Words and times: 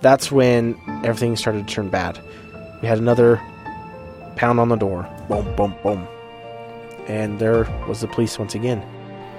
That's 0.00 0.30
when 0.30 0.78
everything 1.04 1.36
started 1.36 1.66
to 1.66 1.74
turn 1.74 1.88
bad. 1.88 2.20
We 2.82 2.88
had 2.88 2.98
another 2.98 3.40
pound 4.36 4.60
on 4.60 4.68
the 4.68 4.76
door. 4.76 5.08
Boom, 5.28 5.54
boom, 5.56 5.74
boom. 5.82 6.06
And 7.08 7.38
there 7.38 7.64
was 7.88 8.00
the 8.00 8.08
police 8.08 8.38
once 8.38 8.54
again. 8.54 8.82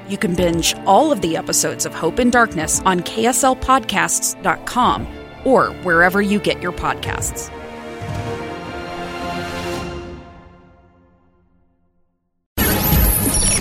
You 0.10 0.18
can 0.18 0.36
binge 0.36 0.76
all 0.86 1.12
of 1.12 1.22
the 1.22 1.38
episodes 1.38 1.86
of 1.86 1.94
Hope 1.94 2.18
and 2.20 2.32
Darkness 2.32 2.82
on 2.86 3.02
KSLPodcasts.com 3.02 5.08
or 5.44 5.68
wherever 5.84 6.22
you 6.22 6.40
get 6.40 6.62
your 6.62 6.72
podcasts. 6.72 7.52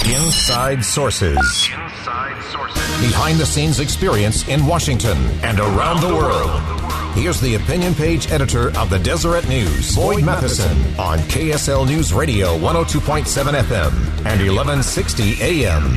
Inside 0.07 0.85
Sources. 0.85 1.37
Inside 1.37 2.53
Sources. 2.53 3.01
Behind 3.01 3.39
the 3.39 3.47
scenes 3.47 3.81
experience 3.81 4.47
in 4.49 4.65
Washington 4.67 5.17
and 5.43 5.59
around 5.59 6.01
the 6.01 6.15
world. 6.15 6.76
Here's 7.17 7.41
the 7.41 7.55
opinion 7.55 7.95
page 7.95 8.31
editor 8.31 8.69
of 8.79 8.91
the 8.91 8.99
Deseret 8.99 9.49
News, 9.49 9.97
Boyd 9.97 10.23
Matheson, 10.23 10.77
on 11.01 11.19
KSL 11.21 11.87
News 11.87 12.13
Radio 12.13 12.59
102.7 12.59 13.59
FM 13.63 13.93
and 14.27 14.39
1160 14.39 15.41
AM. 15.41 15.97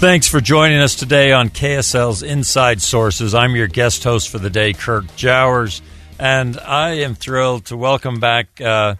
Thanks 0.00 0.26
for 0.26 0.40
joining 0.40 0.80
us 0.80 0.96
today 0.96 1.30
on 1.30 1.48
KSL's 1.48 2.24
Inside 2.24 2.82
Sources. 2.82 3.32
I'm 3.32 3.54
your 3.54 3.68
guest 3.68 4.02
host 4.02 4.30
for 4.30 4.40
the 4.40 4.50
day, 4.50 4.72
Kirk 4.72 5.04
Jowers, 5.14 5.80
and 6.18 6.58
I 6.58 6.94
am 6.94 7.14
thrilled 7.14 7.66
to 7.66 7.76
welcome 7.76 8.18
back 8.18 8.60
uh, 8.60 8.96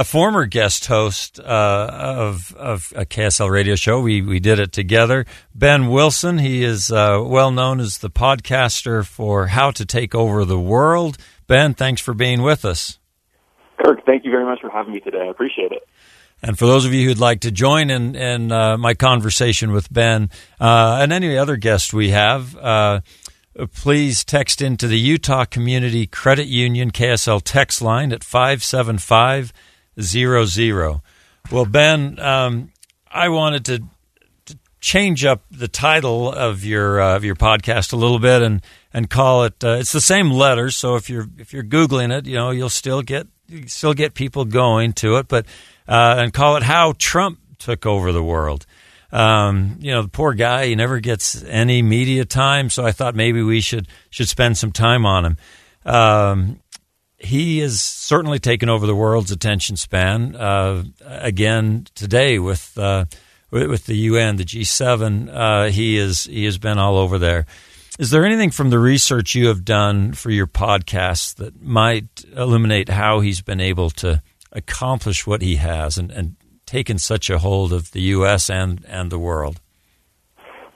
a 0.00 0.04
former 0.04 0.46
guest 0.46 0.86
host 0.86 1.38
uh, 1.38 1.90
of, 1.92 2.54
of 2.54 2.90
a 2.96 3.04
KSL 3.04 3.50
radio 3.50 3.74
show. 3.74 4.00
We, 4.00 4.22
we 4.22 4.40
did 4.40 4.58
it 4.58 4.72
together. 4.72 5.26
Ben 5.54 5.88
Wilson, 5.88 6.38
he 6.38 6.64
is 6.64 6.90
uh, 6.90 7.22
well 7.22 7.50
known 7.50 7.80
as 7.80 7.98
the 7.98 8.08
podcaster 8.08 9.06
for 9.06 9.48
How 9.48 9.70
to 9.72 9.84
Take 9.84 10.14
Over 10.14 10.46
the 10.46 10.58
World. 10.58 11.18
Ben, 11.46 11.74
thanks 11.74 12.00
for 12.00 12.14
being 12.14 12.40
with 12.40 12.64
us. 12.64 12.98
Kirk, 13.84 14.06
thank 14.06 14.24
you 14.24 14.30
very 14.30 14.46
much 14.46 14.62
for 14.62 14.70
having 14.70 14.94
me 14.94 15.00
today. 15.00 15.20
I 15.20 15.30
appreciate 15.30 15.70
it. 15.70 15.86
And 16.42 16.58
for 16.58 16.64
those 16.64 16.86
of 16.86 16.94
you 16.94 17.06
who'd 17.06 17.18
like 17.18 17.40
to 17.40 17.50
join 17.50 17.90
in, 17.90 18.16
in 18.16 18.50
uh, 18.50 18.78
my 18.78 18.94
conversation 18.94 19.70
with 19.70 19.92
Ben 19.92 20.30
uh, 20.58 21.00
and 21.02 21.12
any 21.12 21.36
other 21.36 21.58
guest 21.58 21.92
we 21.92 22.08
have, 22.08 22.56
uh, 22.56 23.02
please 23.74 24.24
text 24.24 24.62
into 24.62 24.86
the 24.86 24.98
Utah 24.98 25.44
Community 25.44 26.06
Credit 26.06 26.46
Union 26.46 26.90
KSL 26.90 27.42
text 27.44 27.82
line 27.82 28.12
at 28.12 28.24
575 28.24 29.52
zero 30.02 30.44
zero. 30.44 31.02
Well, 31.50 31.64
Ben, 31.64 32.18
um, 32.18 32.72
I 33.10 33.28
wanted 33.28 33.64
to, 33.66 33.78
to, 34.46 34.58
change 34.80 35.24
up 35.24 35.42
the 35.50 35.68
title 35.68 36.32
of 36.32 36.64
your 36.64 37.00
uh, 37.00 37.16
of 37.16 37.24
your 37.24 37.34
podcast 37.34 37.92
a 37.92 37.96
little 37.96 38.18
bit 38.18 38.42
and 38.42 38.62
and 38.92 39.10
call 39.10 39.44
it. 39.44 39.62
Uh, 39.62 39.76
it's 39.80 39.92
the 39.92 40.00
same 40.00 40.30
letters, 40.30 40.76
so 40.76 40.96
if 40.96 41.10
you're 41.10 41.28
if 41.38 41.52
you're 41.52 41.64
googling 41.64 42.16
it, 42.16 42.26
you 42.26 42.36
know 42.36 42.50
you'll 42.50 42.68
still 42.68 43.02
get 43.02 43.26
you 43.48 43.66
still 43.68 43.94
get 43.94 44.14
people 44.14 44.44
going 44.44 44.92
to 44.94 45.16
it, 45.16 45.28
but 45.28 45.46
uh, 45.88 46.16
and 46.18 46.32
call 46.32 46.56
it 46.56 46.62
how 46.62 46.94
Trump 46.98 47.38
took 47.58 47.84
over 47.86 48.12
the 48.12 48.22
world. 48.22 48.66
Um, 49.12 49.76
you 49.80 49.90
know, 49.90 50.02
the 50.02 50.08
poor 50.08 50.34
guy, 50.34 50.66
he 50.66 50.76
never 50.76 51.00
gets 51.00 51.42
any 51.42 51.82
media 51.82 52.24
time, 52.24 52.70
so 52.70 52.84
I 52.86 52.92
thought 52.92 53.14
maybe 53.14 53.42
we 53.42 53.60
should 53.60 53.88
should 54.08 54.28
spend 54.28 54.56
some 54.56 54.72
time 54.72 55.04
on 55.04 55.24
him. 55.24 55.36
Um, 55.84 56.60
he 57.20 57.58
has 57.58 57.80
certainly 57.80 58.38
taken 58.38 58.68
over 58.68 58.86
the 58.86 58.94
world's 58.94 59.30
attention 59.30 59.76
span. 59.76 60.34
Uh, 60.34 60.84
again 61.04 61.86
today 61.94 62.38
with 62.38 62.76
uh, 62.78 63.04
with 63.50 63.86
the 63.86 63.96
UN, 63.96 64.36
the 64.36 64.44
G7, 64.44 65.28
uh, 65.32 65.70
he 65.70 65.98
is 65.98 66.24
he 66.24 66.44
has 66.44 66.58
been 66.58 66.78
all 66.78 66.96
over 66.96 67.18
there. 67.18 67.46
Is 67.98 68.10
there 68.10 68.24
anything 68.24 68.50
from 68.50 68.70
the 68.70 68.78
research 68.78 69.34
you 69.34 69.48
have 69.48 69.64
done 69.64 70.12
for 70.12 70.30
your 70.30 70.46
podcast 70.46 71.36
that 71.36 71.60
might 71.60 72.24
illuminate 72.34 72.88
how 72.88 73.20
he's 73.20 73.42
been 73.42 73.60
able 73.60 73.90
to 73.90 74.22
accomplish 74.52 75.26
what 75.26 75.42
he 75.42 75.56
has 75.56 75.98
and, 75.98 76.10
and 76.10 76.36
taken 76.64 76.98
such 76.98 77.28
a 77.28 77.38
hold 77.38 77.72
of 77.72 77.90
the 77.92 78.00
U.S. 78.00 78.48
and 78.48 78.84
and 78.88 79.10
the 79.10 79.18
world? 79.18 79.60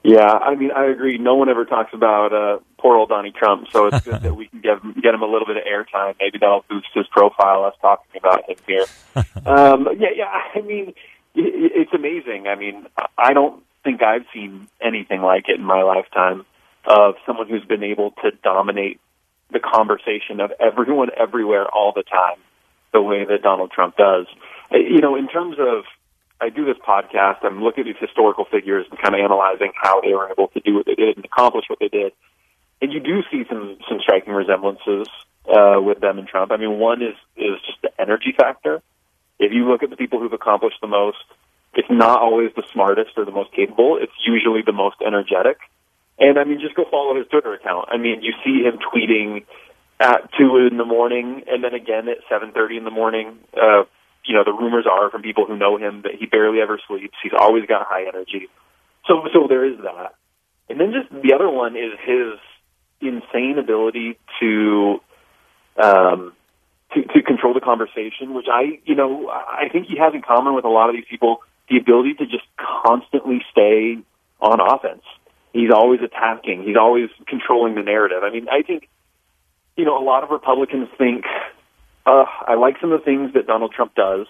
Yeah, 0.02 0.32
I 0.32 0.54
mean, 0.54 0.70
I 0.70 0.84
agree. 0.84 1.16
No 1.16 1.34
one 1.34 1.48
ever 1.48 1.64
talks 1.64 1.94
about 1.94 2.34
uh, 2.34 2.58
poor 2.84 2.98
old 2.98 3.08
Donnie 3.08 3.32
Trump, 3.32 3.66
so 3.72 3.86
it's 3.86 4.04
good 4.04 4.20
that 4.20 4.36
we 4.36 4.46
can 4.46 4.60
get 4.60 4.78
get 5.00 5.14
him 5.14 5.22
a 5.22 5.26
little 5.26 5.46
bit 5.46 5.56
of 5.56 5.62
airtime. 5.64 6.14
Maybe 6.20 6.38
that'll 6.38 6.66
boost 6.68 6.88
his 6.92 7.06
profile. 7.06 7.64
Us 7.64 7.74
talking 7.80 8.20
about 8.20 8.48
him 8.48 8.56
here. 8.66 8.84
um, 9.46 9.88
yeah, 9.98 10.10
yeah. 10.14 10.42
I 10.54 10.60
mean, 10.60 10.92
it's 11.34 11.94
amazing. 11.94 12.46
I 12.46 12.56
mean, 12.56 12.86
I 13.16 13.32
don't 13.32 13.62
think 13.84 14.02
I've 14.02 14.26
seen 14.34 14.68
anything 14.82 15.22
like 15.22 15.48
it 15.48 15.56
in 15.56 15.64
my 15.64 15.82
lifetime 15.82 16.44
of 16.84 17.14
someone 17.24 17.48
who's 17.48 17.64
been 17.64 17.82
able 17.82 18.10
to 18.22 18.32
dominate 18.42 19.00
the 19.50 19.60
conversation 19.60 20.40
of 20.40 20.52
everyone 20.60 21.08
everywhere 21.16 21.66
all 21.66 21.92
the 21.94 22.02
time 22.02 22.36
the 22.92 23.00
way 23.00 23.24
that 23.24 23.42
Donald 23.42 23.70
Trump 23.70 23.96
does. 23.96 24.26
You 24.70 25.00
know, 25.00 25.16
in 25.16 25.28
terms 25.28 25.56
of 25.58 25.84
I 26.40 26.50
do 26.50 26.66
this 26.66 26.76
podcast. 26.86 27.38
I'm 27.42 27.62
looking 27.62 27.82
at 27.82 27.86
these 27.86 28.08
historical 28.08 28.44
figures 28.44 28.86
and 28.90 29.00
kind 29.00 29.14
of 29.14 29.20
analyzing 29.20 29.72
how 29.80 30.02
they 30.02 30.12
were 30.12 30.30
able 30.30 30.48
to 30.48 30.60
do 30.60 30.74
what 30.74 30.84
they 30.84 30.94
did 30.94 31.16
and 31.16 31.24
accomplish 31.24 31.64
what 31.68 31.78
they 31.78 31.88
did. 31.88 32.12
And 32.84 32.92
you 32.92 33.00
do 33.00 33.22
see 33.32 33.46
some 33.48 33.78
some 33.88 33.98
striking 34.00 34.34
resemblances 34.34 35.08
uh, 35.48 35.80
with 35.80 36.00
them 36.00 36.18
and 36.18 36.28
Trump. 36.28 36.52
I 36.52 36.58
mean, 36.58 36.78
one 36.78 37.00
is 37.00 37.14
is 37.34 37.58
just 37.64 37.80
the 37.80 37.88
energy 37.98 38.34
factor. 38.36 38.82
If 39.38 39.52
you 39.54 39.66
look 39.66 39.82
at 39.82 39.88
the 39.88 39.96
people 39.96 40.20
who've 40.20 40.34
accomplished 40.34 40.82
the 40.82 40.86
most, 40.86 41.24
it's 41.72 41.88
not 41.88 42.20
always 42.20 42.50
the 42.54 42.62
smartest 42.74 43.12
or 43.16 43.24
the 43.24 43.30
most 43.30 43.52
capable. 43.52 43.96
It's 43.98 44.12
usually 44.26 44.60
the 44.60 44.74
most 44.74 44.96
energetic. 45.00 45.56
And 46.18 46.38
I 46.38 46.44
mean, 46.44 46.60
just 46.60 46.74
go 46.74 46.84
follow 46.90 47.16
his 47.16 47.26
Twitter 47.28 47.54
account. 47.54 47.88
I 47.90 47.96
mean, 47.96 48.20
you 48.20 48.34
see 48.44 48.64
him 48.68 48.78
tweeting 48.92 49.46
at 49.98 50.28
two 50.36 50.68
in 50.70 50.76
the 50.76 50.84
morning, 50.84 51.44
and 51.46 51.64
then 51.64 51.72
again 51.72 52.06
at 52.10 52.18
seven 52.28 52.52
thirty 52.52 52.76
in 52.76 52.84
the 52.84 52.90
morning. 52.90 53.38
Uh, 53.56 53.84
you 54.26 54.34
know, 54.34 54.44
the 54.44 54.52
rumors 54.52 54.84
are 54.84 55.08
from 55.08 55.22
people 55.22 55.46
who 55.46 55.56
know 55.56 55.78
him 55.78 56.02
that 56.02 56.16
he 56.20 56.26
barely 56.26 56.60
ever 56.60 56.78
sleeps. 56.86 57.16
He's 57.22 57.32
always 57.32 57.64
got 57.64 57.86
high 57.86 58.06
energy. 58.06 58.48
So, 59.06 59.26
so 59.32 59.46
there 59.48 59.64
is 59.64 59.78
that. 59.78 60.16
And 60.68 60.78
then 60.78 60.92
just 60.92 61.08
the 61.22 61.32
other 61.32 61.48
one 61.48 61.76
is 61.76 61.92
his 62.04 62.36
insane 63.00 63.56
ability 63.58 64.18
to, 64.40 65.00
um, 65.82 66.32
to, 66.94 67.02
to 67.02 67.22
control 67.22 67.54
the 67.54 67.60
conversation, 67.60 68.34
which 68.34 68.46
I, 68.50 68.80
you 68.84 68.94
know, 68.94 69.28
I 69.28 69.68
think 69.70 69.86
he 69.86 69.96
has 69.98 70.14
in 70.14 70.22
common 70.22 70.54
with 70.54 70.64
a 70.64 70.68
lot 70.68 70.88
of 70.88 70.94
these 70.94 71.04
people 71.08 71.42
the 71.68 71.78
ability 71.78 72.14
to 72.14 72.26
just 72.26 72.44
constantly 72.56 73.42
stay 73.50 73.98
on 74.40 74.60
offense. 74.60 75.02
He's 75.52 75.70
always 75.70 76.00
attacking. 76.02 76.64
He's 76.64 76.76
always 76.76 77.08
controlling 77.26 77.74
the 77.74 77.82
narrative. 77.82 78.22
I 78.22 78.30
mean, 78.30 78.48
I 78.48 78.62
think, 78.62 78.88
you 79.76 79.84
know, 79.84 79.96
a 79.96 80.04
lot 80.04 80.24
of 80.24 80.30
Republicans 80.30 80.88
think 80.98 81.24
uh, 82.06 82.24
I 82.46 82.54
like 82.54 82.76
some 82.80 82.92
of 82.92 83.00
the 83.00 83.04
things 83.04 83.32
that 83.34 83.46
Donald 83.46 83.72
Trump 83.72 83.94
does, 83.94 84.26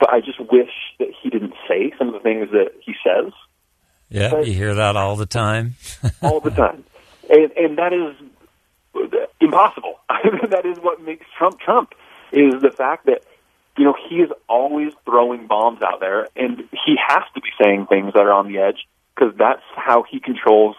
but 0.00 0.10
I 0.10 0.20
just 0.20 0.40
wish 0.40 0.70
that 0.98 1.08
he 1.22 1.30
didn't 1.30 1.54
say 1.68 1.92
some 1.98 2.08
of 2.08 2.14
the 2.14 2.20
things 2.20 2.50
that 2.52 2.72
he 2.80 2.94
says. 3.04 3.32
Yeah, 4.08 4.30
but, 4.30 4.46
you 4.46 4.54
hear 4.54 4.74
that 4.74 4.96
all 4.96 5.16
the 5.16 5.26
time. 5.26 5.74
all 6.22 6.40
the 6.40 6.50
time, 6.50 6.84
and 7.28 7.52
and 7.52 7.78
that 7.78 7.92
is 7.92 8.16
impossible. 9.40 9.98
that 10.50 10.64
is 10.64 10.78
what 10.78 11.00
makes 11.00 11.26
Trump 11.36 11.60
Trump 11.60 11.92
is 12.32 12.60
the 12.60 12.70
fact 12.70 13.06
that 13.06 13.24
you 13.76 13.84
know 13.84 13.94
he 14.08 14.16
is 14.16 14.30
always 14.48 14.92
throwing 15.04 15.46
bombs 15.46 15.80
out 15.82 16.00
there, 16.00 16.28
and 16.36 16.58
he 16.84 16.96
has 17.06 17.22
to 17.34 17.40
be 17.40 17.50
saying 17.62 17.86
things 17.86 18.12
that 18.14 18.22
are 18.22 18.32
on 18.32 18.48
the 18.48 18.58
edge 18.58 18.86
because 19.14 19.34
that's 19.36 19.62
how 19.74 20.04
he 20.10 20.20
controls 20.20 20.76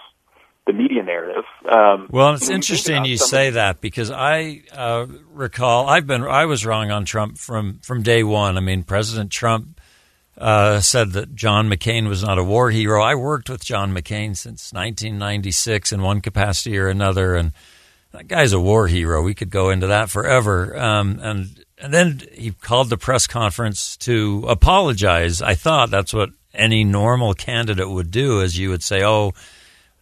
the 0.67 0.73
media 0.73 1.01
narrative. 1.01 1.45
Um, 1.67 2.07
well, 2.11 2.33
it's 2.33 2.49
interesting 2.49 3.05
you 3.05 3.17
say 3.17 3.51
that 3.51 3.81
because 3.81 4.11
I 4.11 4.63
uh, 4.73 5.07
recall 5.31 5.87
I've 5.87 6.05
been 6.05 6.23
I 6.23 6.45
was 6.45 6.65
wrong 6.65 6.91
on 6.91 7.05
Trump 7.05 7.37
from 7.37 7.79
from 7.79 8.03
day 8.03 8.23
one. 8.23 8.57
I 8.57 8.61
mean, 8.61 8.83
President 8.83 9.31
Trump 9.31 9.76
uh, 10.37 10.79
said 10.79 11.13
that 11.13 11.35
John 11.35 11.69
McCain 11.69 12.07
was 12.07 12.23
not 12.23 12.37
a 12.37 12.43
war 12.43 12.69
hero. 12.69 13.01
I 13.01 13.15
worked 13.15 13.49
with 13.49 13.63
John 13.63 13.93
McCain 13.93 14.37
since 14.37 14.71
1996 14.71 15.91
in 15.91 16.01
one 16.01 16.21
capacity 16.21 16.77
or 16.77 16.87
another, 16.87 17.35
and 17.35 17.53
that 18.11 18.27
guy's 18.27 18.53
a 18.53 18.59
war 18.59 18.87
hero. 18.87 19.23
We 19.23 19.33
could 19.33 19.49
go 19.49 19.69
into 19.69 19.87
that 19.87 20.09
forever. 20.09 20.77
Um, 20.77 21.19
and 21.21 21.65
and 21.79 21.93
then 21.93 22.21
he 22.33 22.51
called 22.51 22.89
the 22.89 22.97
press 22.97 23.27
conference 23.27 23.97
to 23.97 24.45
apologize. 24.47 25.41
I 25.41 25.55
thought 25.55 25.89
that's 25.89 26.13
what 26.13 26.29
any 26.53 26.83
normal 26.83 27.33
candidate 27.33 27.89
would 27.89 28.11
do, 28.11 28.41
as 28.41 28.57
you 28.57 28.69
would 28.69 28.83
say, 28.83 29.03
"Oh." 29.03 29.33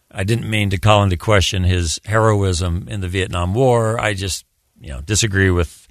I 0.08 0.24
didn't 0.24 0.48
mean 0.48 0.70
to 0.70 0.78
call 0.78 1.02
into 1.02 1.18
question 1.18 1.62
his 1.64 2.00
heroism 2.06 2.86
in 2.88 3.02
the 3.02 3.08
Vietnam 3.08 3.52
War. 3.52 4.00
I 4.00 4.14
just, 4.14 4.46
you 4.80 4.88
know, 4.88 5.02
disagree 5.02 5.50
with 5.50 5.86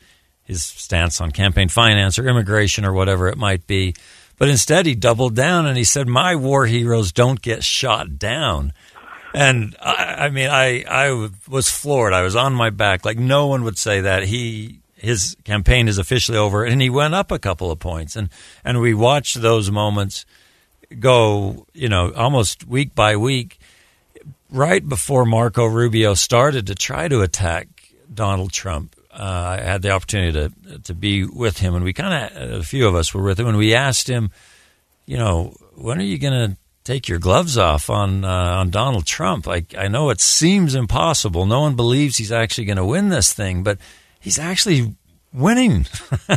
his 0.46 0.64
stance 0.64 1.22
on 1.22 1.32
campaign 1.32 1.70
finance 1.70 2.18
or 2.18 2.28
immigration 2.28 2.86
or 2.86 2.94
whatever 2.94 3.28
it 3.28 3.38
might 3.38 3.68
be. 3.68 3.94
But 4.38 4.50
instead, 4.50 4.86
he 4.86 4.96
doubled 4.96 5.36
down 5.36 5.66
and 5.66 5.78
he 5.78 5.84
said, 5.84 6.08
"My 6.08 6.36
war 6.36 6.66
heroes 6.66 7.12
don't 7.12 7.42
get 7.42 7.64
shot 7.64 8.18
down." 8.18 8.74
And 9.34 9.76
I, 9.82 10.16
I 10.26 10.30
mean, 10.30 10.50
I 10.50 10.84
I 10.84 11.30
was 11.48 11.70
floored. 11.70 12.14
I 12.14 12.22
was 12.22 12.36
on 12.36 12.54
my 12.54 12.70
back. 12.70 13.06
Like 13.06 13.18
no 13.18 13.48
one 13.48 13.64
would 13.64 13.78
say 13.78 14.02
that. 14.02 14.24
He 14.24 14.80
his 14.96 15.36
campaign 15.44 15.88
is 15.88 15.98
officially 15.98 16.38
over, 16.38 16.64
and 16.64 16.82
he 16.82 16.90
went 16.90 17.16
up 17.16 17.32
a 17.32 17.40
couple 17.40 17.72
of 17.72 17.80
points. 17.80 18.16
And 18.16 18.30
and 18.64 18.80
we 18.82 18.94
watched 18.94 19.42
those 19.42 19.72
moments 19.72 20.26
go, 21.00 21.66
you 21.74 21.90
know, 21.90 22.12
almost 22.14 22.68
week 22.68 22.96
by 22.96 23.16
week, 23.16 23.60
right 24.50 24.88
before 24.88 25.26
Marco 25.26 25.66
Rubio 25.66 26.14
started 26.14 26.68
to 26.68 26.76
try 26.76 27.08
to 27.08 27.22
attack 27.22 27.68
Donald 28.14 28.52
Trump. 28.52 28.95
Uh, 29.18 29.58
I 29.60 29.64
had 29.64 29.82
the 29.82 29.92
opportunity 29.92 30.32
to 30.34 30.80
to 30.80 30.94
be 30.94 31.24
with 31.24 31.60
him, 31.60 31.74
and 31.74 31.86
we 31.86 31.94
kind 31.94 32.36
of 32.36 32.60
a 32.60 32.64
few 32.64 32.88
of 32.88 32.96
us 32.96 33.14
were 33.14 33.24
with 33.24 33.40
him, 33.40 33.48
and 33.48 33.58
we 33.58 33.74
asked 33.74 34.10
him, 34.10 34.30
you 35.06 35.18
know, 35.18 35.56
when 35.76 36.00
are 36.00 36.04
you 36.04 36.18
going 36.18 36.52
to 36.52 36.58
take 36.84 37.08
your 37.08 37.20
gloves 37.20 37.58
off 37.58 37.90
on 37.90 38.26
uh, 38.26 38.30
on 38.30 38.72
Donald 38.72 39.06
Trump? 39.06 39.48
Like 39.48 39.76
I 39.78 39.88
know 39.88 40.10
it 40.10 40.20
seems 40.20 40.76
impossible. 40.76 41.46
No 41.46 41.62
one 41.62 41.76
believes 41.76 42.18
he's 42.18 42.32
actually 42.32 42.66
going 42.66 42.78
to 42.78 42.86
win 42.86 43.10
this 43.10 43.34
thing, 43.34 43.64
but 43.64 43.78
he's 44.20 44.40
actually 44.40 44.96
winning. 45.34 45.86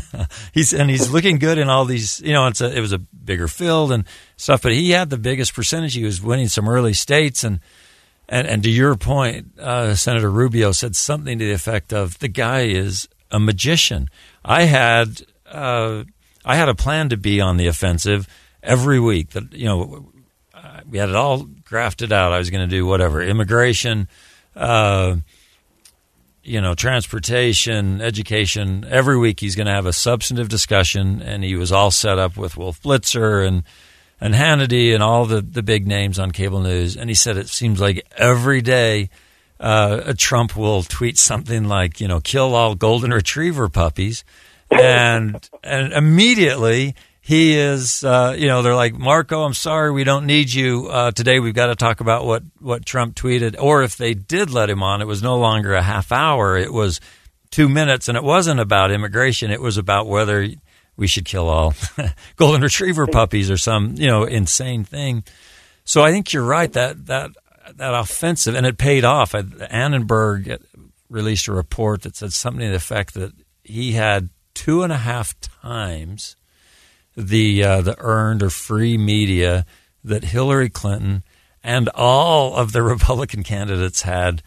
he's 0.53 0.73
and 0.73 0.89
he's 0.89 1.11
looking 1.11 1.39
good 1.39 1.59
in 1.59 1.69
all 1.69 1.85
these. 1.85 2.21
You 2.21 2.33
know, 2.33 2.47
it's 2.47 2.61
a, 2.61 2.77
it 2.77 2.81
was 2.81 2.93
a 2.93 2.99
bigger 2.99 3.49
field 3.49 3.91
and 3.91 4.05
stuff, 4.37 4.63
but 4.63 4.73
he 4.73 4.91
had 4.91 5.11
the 5.11 5.19
biggest 5.19 5.55
percentage. 5.55 5.95
He 5.95 6.05
was 6.05 6.23
winning 6.23 6.49
some 6.49 6.69
early 6.69 6.95
states 6.95 7.43
and. 7.43 7.61
And, 8.29 8.47
and 8.47 8.63
to 8.63 8.71
your 8.71 8.95
point, 8.97 9.59
uh, 9.59 9.95
Senator 9.95 10.31
Rubio 10.31 10.73
said 10.73 10.95
something 10.95 11.39
to 11.39 11.45
the 11.45 11.53
effect 11.53 11.93
of 11.93 12.19
the 12.19 12.29
guy 12.29 12.63
is 12.63 13.09
a 13.31 13.41
magician. 13.41 14.09
I 14.45 14.65
had 14.65 15.23
uh, 15.51 16.05
I 16.45 16.57
had 16.57 16.69
a 16.69 16.75
plan 16.75 17.09
to 17.09 17.17
be 17.17 17.41
on 17.41 17.57
the 17.57 17.67
offensive 17.67 18.29
every 18.63 19.01
week. 19.01 19.31
That 19.31 19.53
you 19.53 19.67
know, 19.67 20.11
we 20.89 20.99
had 20.99 21.09
it 21.09 21.15
all 21.15 21.45
grafted 21.65 22.13
out. 22.13 22.33
I 22.33 22.39
was 22.39 22.51
going 22.51 22.69
to 22.69 22.77
do 22.77 22.87
whatever 22.87 23.23
immigration, 23.23 24.09
uh, 24.57 25.17
you 26.43 26.61
know, 26.61 26.75
transportation, 26.75 28.01
education. 28.01 28.87
Every 28.89 29.19
week 29.19 29.41
he's 29.41 29.57
going 29.57 29.67
to 29.67 29.73
have 29.73 29.87
a 29.87 29.93
substantive 29.93 30.49
discussion, 30.49 31.21
and 31.23 31.45
he 31.45 31.57
was 31.57 31.73
all 31.73 31.91
set 31.91 32.19
up 32.19 32.37
with 32.37 32.57
Wolf 32.57 32.83
Blitzer 32.83 33.47
and 33.47 33.65
and 34.21 34.35
Hannity 34.35 34.95
and 34.95 35.03
all 35.03 35.27
the, 35.27 35.41
the 35.41 35.63
big 35.63 35.87
names 35.87 36.19
on 36.19 36.31
cable 36.31 36.61
news. 36.61 36.97
And 36.97 37.09
he 37.09 37.15
said 37.15 37.37
it 37.37 37.49
seems 37.49 37.81
like 37.81 38.07
every 38.17 38.61
day 38.61 39.11
uh, 39.61 40.15
Trump 40.17 40.57
will 40.57 40.83
tweet 40.83 41.19
something 41.19 41.65
like, 41.65 42.01
you 42.01 42.09
know, 42.09 42.21
kill 42.21 42.55
all 42.55 42.75
golden 42.75 43.13
retriever 43.13 43.69
puppies. 43.69 44.25
And, 44.71 45.49
and 45.65 45.93
immediately 45.93 46.95
he 47.21 47.59
is, 47.59 48.05
uh, 48.05 48.35
you 48.39 48.47
know, 48.47 48.63
they're 48.63 48.75
like, 48.75 48.95
Marco, 48.95 49.43
I'm 49.43 49.55
sorry, 49.55 49.93
we 49.93 50.05
don't 50.05 50.27
need 50.27 50.53
you 50.53 50.89
uh, 50.89 51.11
today. 51.11 51.41
We've 51.41 51.55
got 51.55 51.67
to 51.67 51.77
talk 51.77 52.01
about 52.01 52.25
what, 52.25 52.43
what 52.59 52.87
Trump 52.87 53.15
tweeted. 53.15 53.55
Or 53.59 53.83
if 53.83 53.97
they 53.97 54.15
did 54.15 54.51
let 54.51 54.71
him 54.71 54.83
on, 54.83 55.03
it 55.03 55.07
was 55.07 55.23
no 55.23 55.39
longer 55.39 55.75
a 55.75 55.83
half 55.83 56.11
hour. 56.11 56.57
It 56.57 56.73
was 56.73 57.01
two 57.51 57.69
minutes, 57.69 58.09
and 58.09 58.17
it 58.17 58.25
wasn't 58.25 58.61
about 58.61 58.91
immigration. 58.91 59.51
It 59.51 59.61
was 59.61 59.77
about 59.77 60.07
whether 60.07 60.49
we 60.99 61.07
should 61.07 61.25
kill 61.25 61.49
all 61.49 61.73
golden 62.37 62.61
retriever 62.61 63.07
puppies 63.07 63.51
or 63.51 63.57
some 63.57 63.95
you 63.97 64.07
know 64.07 64.25
insane 64.25 64.85
thing. 64.85 65.25
So 65.85 66.03
I 66.03 66.11
think 66.11 66.35
you're 66.35 66.45
right 66.45 66.71
that 66.75 67.07
that 67.07 67.31
that 67.77 67.95
offensive 67.95 68.55
and 68.55 68.67
it 68.67 68.77
paid 68.77 69.05
off. 69.05 69.35
Annenberg 69.35 70.61
released 71.09 71.49
a 71.49 71.53
report 71.53 72.03
that 72.03 72.17
said 72.17 72.33
something 72.33 72.61
to 72.61 72.69
the 72.69 72.77
effect 72.77 73.15
that 73.15 73.33
he 73.65 73.93
had 73.93 74.29
two 74.55 74.83
and 74.83 74.93
a 74.93 74.99
half 74.99 75.35
times 75.41 76.37
the 77.17 77.65
uh, 77.65 77.81
the 77.81 77.97
earned 77.99 78.43
or 78.43 78.51
free 78.51 78.99
media 78.99 79.65
that 80.05 80.25
Hillary 80.25 80.69
Clinton 80.69 81.23
and 81.63 81.89
all 81.91 82.55
of 82.57 82.73
the 82.73 82.83
Republican 82.95 83.43
candidates 83.43 84.03
had 84.03 84.43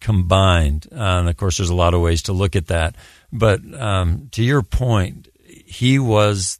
combined. 0.00 0.86
Uh, 0.90 1.20
and 1.20 1.28
of 1.28 1.36
course, 1.36 1.58
there's 1.58 1.70
a 1.70 1.74
lot 1.74 1.94
of 1.94 2.00
ways 2.00 2.22
to 2.22 2.32
look 2.32 2.56
at 2.56 2.66
that. 2.68 2.96
But 3.32 3.60
um, 3.80 4.28
to 4.32 4.42
your 4.42 4.62
point, 4.62 5.28
he 5.70 6.00
was 6.00 6.58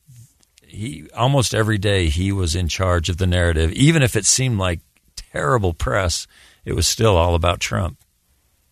he 0.67 1.09
almost 1.17 1.53
every 1.53 1.79
day 1.79 2.09
he 2.09 2.31
was 2.31 2.55
in 2.55 2.69
charge 2.69 3.09
of 3.09 3.17
the 3.17 3.27
narrative, 3.27 3.73
even 3.73 4.05
if 4.05 4.15
it 4.15 4.25
seemed 4.25 4.59
like 4.59 4.81
terrible 5.17 5.75
press. 5.75 6.29
It 6.65 6.75
was 6.75 6.87
still 6.87 7.17
all 7.17 7.35
about 7.35 7.59
Trump. 7.59 7.99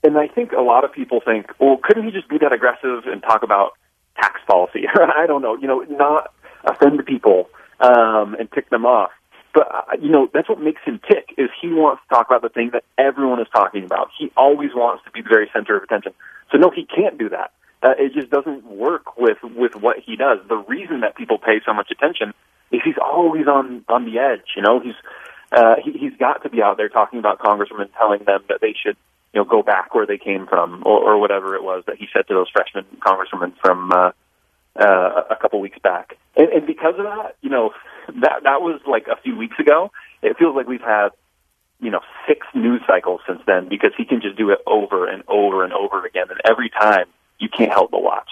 And 0.04 0.16
I 0.16 0.28
think 0.28 0.52
a 0.52 0.60
lot 0.60 0.84
of 0.84 0.92
people 0.92 1.20
think, 1.24 1.46
well, 1.58 1.78
couldn't 1.82 2.04
he 2.04 2.12
just 2.12 2.28
be 2.28 2.38
that 2.38 2.52
aggressive 2.52 3.04
and 3.06 3.20
talk 3.20 3.42
about 3.42 3.72
tax 4.20 4.40
policy? 4.46 4.84
I 4.94 5.26
don't 5.26 5.42
know, 5.42 5.56
you 5.56 5.66
know, 5.66 5.80
not 5.80 6.32
offend 6.64 7.04
people 7.04 7.50
um, 7.80 8.36
and 8.38 8.48
tick 8.52 8.70
them 8.70 8.86
off. 8.86 9.10
But 9.52 9.66
uh, 9.74 9.96
you 10.00 10.10
know, 10.10 10.28
that's 10.32 10.48
what 10.48 10.60
makes 10.60 10.82
him 10.84 11.00
tick. 11.10 11.34
Is 11.36 11.50
he 11.60 11.68
wants 11.68 12.02
to 12.08 12.14
talk 12.14 12.28
about 12.28 12.42
the 12.42 12.48
thing 12.48 12.70
that 12.74 12.84
everyone 12.96 13.40
is 13.40 13.48
talking 13.52 13.82
about. 13.82 14.10
He 14.16 14.30
always 14.36 14.70
wants 14.72 15.02
to 15.04 15.10
be 15.10 15.20
the 15.20 15.28
very 15.28 15.50
center 15.52 15.76
of 15.76 15.82
attention. 15.82 16.12
So 16.52 16.58
no, 16.58 16.70
he 16.70 16.86
can't 16.86 17.18
do 17.18 17.30
that. 17.30 17.50
Uh, 17.82 17.94
it 17.96 18.12
just 18.12 18.30
doesn't 18.30 18.64
work 18.64 19.16
with 19.16 19.38
with 19.42 19.76
what 19.76 19.98
he 20.04 20.16
does. 20.16 20.38
The 20.48 20.56
reason 20.56 21.00
that 21.00 21.16
people 21.16 21.38
pay 21.38 21.60
so 21.64 21.72
much 21.72 21.90
attention 21.90 22.34
is 22.72 22.80
he's 22.84 22.98
always 23.00 23.46
on 23.46 23.84
on 23.88 24.04
the 24.04 24.18
edge. 24.18 24.46
You 24.56 24.62
know, 24.62 24.80
he's 24.80 24.96
uh, 25.52 25.76
he, 25.84 25.92
he's 25.92 26.16
got 26.18 26.42
to 26.42 26.50
be 26.50 26.62
out 26.62 26.76
there 26.76 26.88
talking 26.88 27.18
about 27.18 27.38
congressmen, 27.38 27.88
telling 27.96 28.24
them 28.24 28.42
that 28.48 28.60
they 28.60 28.74
should 28.74 28.96
you 29.32 29.40
know 29.40 29.44
go 29.44 29.62
back 29.62 29.94
where 29.94 30.06
they 30.06 30.18
came 30.18 30.46
from, 30.46 30.82
or, 30.84 31.12
or 31.12 31.18
whatever 31.18 31.54
it 31.54 31.62
was 31.62 31.84
that 31.86 31.96
he 31.96 32.08
said 32.12 32.26
to 32.28 32.34
those 32.34 32.50
freshman 32.50 32.84
congressmen 33.00 33.54
from 33.62 33.92
uh, 33.92 34.10
uh, 34.76 35.22
a 35.30 35.36
couple 35.40 35.60
weeks 35.60 35.78
back. 35.78 36.16
And, 36.36 36.48
and 36.48 36.66
because 36.66 36.94
of 36.98 37.04
that, 37.04 37.36
you 37.42 37.50
know, 37.50 37.70
that 38.08 38.42
that 38.42 38.60
was 38.60 38.80
like 38.86 39.06
a 39.06 39.20
few 39.22 39.36
weeks 39.36 39.58
ago. 39.58 39.92
It 40.20 40.36
feels 40.36 40.56
like 40.56 40.66
we've 40.66 40.80
had 40.80 41.10
you 41.80 41.90
know 41.92 42.00
six 42.26 42.44
news 42.54 42.82
cycles 42.88 43.20
since 43.26 43.40
then 43.46 43.68
because 43.68 43.92
he 43.96 44.04
can 44.04 44.20
just 44.20 44.36
do 44.36 44.50
it 44.50 44.58
over 44.66 45.06
and 45.06 45.22
over 45.28 45.62
and 45.62 45.72
over 45.72 46.04
again, 46.04 46.26
and 46.28 46.40
every 46.44 46.70
time 46.70 47.06
you 47.38 47.48
can't 47.48 47.70
help 47.70 47.90
but 47.90 48.02
watch. 48.02 48.30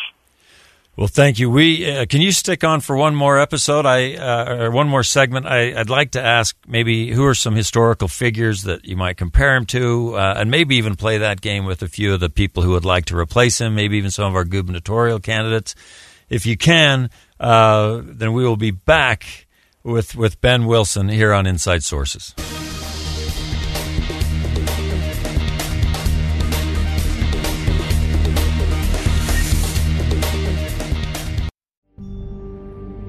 Well, 0.96 1.08
thank 1.08 1.38
you. 1.38 1.50
We 1.50 1.90
uh, 1.90 2.06
can 2.06 2.22
you 2.22 2.32
stick 2.32 2.64
on 2.64 2.80
for 2.80 2.96
one 2.96 3.14
more 3.14 3.38
episode? 3.38 3.84
I 3.84 4.14
uh, 4.14 4.54
or 4.54 4.70
one 4.70 4.88
more 4.88 5.02
segment. 5.02 5.44
I, 5.44 5.74
would 5.74 5.90
like 5.90 6.12
to 6.12 6.22
ask 6.22 6.56
maybe 6.66 7.12
who 7.12 7.22
are 7.26 7.34
some 7.34 7.54
historical 7.54 8.08
figures 8.08 8.62
that 8.62 8.86
you 8.86 8.96
might 8.96 9.18
compare 9.18 9.54
him 9.56 9.66
to, 9.66 10.16
uh, 10.16 10.34
and 10.38 10.50
maybe 10.50 10.76
even 10.76 10.96
play 10.96 11.18
that 11.18 11.42
game 11.42 11.66
with 11.66 11.82
a 11.82 11.88
few 11.88 12.14
of 12.14 12.20
the 12.20 12.30
people 12.30 12.62
who 12.62 12.70
would 12.70 12.86
like 12.86 13.04
to 13.06 13.16
replace 13.16 13.60
him. 13.60 13.74
Maybe 13.74 13.98
even 13.98 14.10
some 14.10 14.24
of 14.24 14.34
our 14.34 14.46
gubernatorial 14.46 15.20
candidates. 15.20 15.74
If 16.30 16.46
you 16.46 16.56
can, 16.56 17.10
uh, 17.38 18.00
then 18.02 18.32
we 18.32 18.44
will 18.44 18.56
be 18.56 18.70
back 18.70 19.46
with 19.82 20.16
with 20.16 20.40
Ben 20.40 20.64
Wilson 20.64 21.10
here 21.10 21.34
on 21.34 21.46
Inside 21.46 21.82
Sources. 21.82 22.34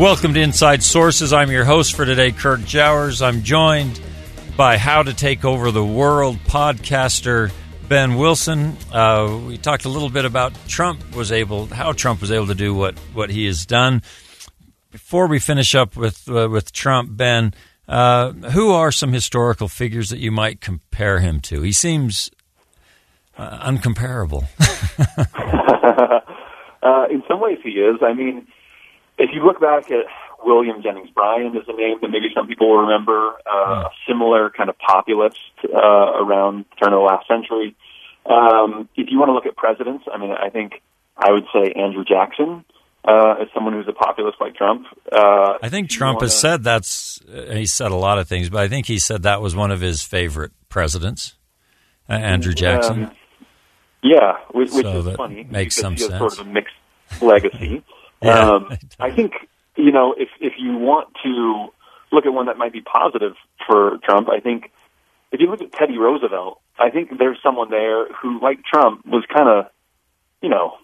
Welcome 0.00 0.32
to 0.32 0.40
Inside 0.40 0.82
Sources. 0.82 1.30
I'm 1.30 1.50
your 1.50 1.66
host 1.66 1.94
for 1.94 2.06
today, 2.06 2.32
Kirk 2.32 2.64
Jowers. 2.64 3.20
I'm 3.20 3.42
joined 3.42 4.00
by 4.56 4.78
How 4.78 5.02
to 5.02 5.12
Take 5.12 5.44
Over 5.44 5.70
the 5.70 5.84
World 5.84 6.38
podcaster 6.46 7.52
Ben 7.86 8.14
Wilson. 8.14 8.78
Uh, 8.90 9.38
we 9.46 9.58
talked 9.58 9.84
a 9.84 9.90
little 9.90 10.08
bit 10.08 10.24
about 10.24 10.54
Trump 10.66 11.14
was 11.14 11.30
able, 11.30 11.66
how 11.66 11.92
Trump 11.92 12.22
was 12.22 12.30
able 12.30 12.46
to 12.46 12.54
do 12.54 12.72
what 12.72 12.98
what 13.12 13.28
he 13.28 13.44
has 13.44 13.66
done. 13.66 14.00
Before 14.90 15.26
we 15.26 15.38
finish 15.38 15.74
up 15.74 15.96
with 15.96 16.26
uh, 16.30 16.48
with 16.48 16.72
Trump, 16.72 17.14
Ben, 17.14 17.52
uh, 17.86 18.32
who 18.32 18.72
are 18.72 18.90
some 18.90 19.12
historical 19.12 19.68
figures 19.68 20.08
that 20.08 20.18
you 20.18 20.30
might 20.30 20.62
compare 20.62 21.18
him 21.18 21.40
to? 21.40 21.60
He 21.60 21.72
seems 21.72 22.30
uh, 23.36 23.70
uncomparable. 23.70 24.46
Uh, 26.82 27.04
in 27.10 27.22
some 27.28 27.40
ways, 27.40 27.58
he 27.62 27.72
is. 27.72 27.96
I 28.00 28.14
mean, 28.14 28.46
if 29.20 29.30
you 29.32 29.44
look 29.44 29.60
back 29.60 29.90
at 29.90 30.06
William 30.42 30.82
Jennings 30.82 31.10
Bryan 31.10 31.56
is 31.56 31.64
a 31.68 31.76
name 31.76 31.98
that 32.00 32.08
maybe 32.08 32.28
some 32.34 32.46
people 32.46 32.70
will 32.70 32.82
remember. 32.82 33.32
Uh, 33.46 33.84
a 33.84 33.90
similar 34.08 34.50
kind 34.50 34.70
of 34.70 34.76
populist 34.78 35.38
uh, 35.64 35.78
around 35.78 36.64
the 36.70 36.76
turn 36.76 36.92
of 36.92 36.98
the 36.98 37.04
last 37.04 37.28
century. 37.28 37.76
Um, 38.26 38.88
if 38.96 39.08
you 39.10 39.18
want 39.18 39.28
to 39.28 39.32
look 39.32 39.46
at 39.46 39.56
presidents, 39.56 40.04
I 40.12 40.18
mean, 40.18 40.32
I 40.32 40.50
think 40.50 40.82
I 41.16 41.30
would 41.32 41.44
say 41.52 41.72
Andrew 41.72 42.04
Jackson 42.04 42.64
uh, 43.04 43.34
as 43.40 43.48
someone 43.54 43.72
who's 43.72 43.88
a 43.88 43.92
populist 43.92 44.38
like 44.40 44.54
Trump. 44.54 44.86
Uh, 45.10 45.54
I 45.62 45.68
think 45.68 45.90
Trump 45.90 46.16
wanna... 46.16 46.26
has 46.26 46.38
said 46.38 46.62
that's. 46.62 47.20
Uh, 47.22 47.54
he 47.54 47.66
said 47.66 47.90
a 47.90 47.96
lot 47.96 48.18
of 48.18 48.28
things, 48.28 48.50
but 48.50 48.62
I 48.62 48.68
think 48.68 48.86
he 48.86 48.98
said 48.98 49.22
that 49.22 49.40
was 49.42 49.54
one 49.54 49.70
of 49.70 49.80
his 49.80 50.02
favorite 50.02 50.52
presidents, 50.68 51.34
uh, 52.08 52.14
Andrew 52.14 52.54
Jackson. 52.54 53.04
Um, 53.04 53.12
yeah, 54.02 54.38
which, 54.52 54.70
which 54.72 54.86
so 54.86 54.98
is 54.98 55.16
funny. 55.16 55.44
Makes 55.44 55.76
some 55.76 55.96
sense. 55.96 56.16
Sort 56.16 56.38
of 56.38 56.46
a 56.46 56.50
mixed 56.50 56.74
legacy. 57.20 57.84
yeah, 58.22 58.50
um, 58.50 58.76
I 59.00 59.10
think 59.10 59.32
you 59.76 59.92
know 59.92 60.14
if 60.16 60.28
if 60.40 60.54
you 60.58 60.76
want 60.76 61.08
to 61.22 61.68
look 62.12 62.26
at 62.26 62.32
one 62.32 62.46
that 62.46 62.58
might 62.58 62.72
be 62.72 62.80
positive 62.80 63.34
for 63.66 63.98
Trump, 64.04 64.28
I 64.28 64.40
think 64.40 64.70
if 65.32 65.40
you 65.40 65.50
look 65.50 65.62
at 65.62 65.72
Teddy 65.72 65.98
Roosevelt, 65.98 66.60
I 66.78 66.90
think 66.90 67.18
there's 67.18 67.38
someone 67.42 67.70
there 67.70 68.12
who, 68.12 68.40
like 68.40 68.64
Trump, 68.64 69.06
was 69.06 69.24
kind 69.32 69.48
of 69.48 69.66
you 70.42 70.48
know 70.48 70.76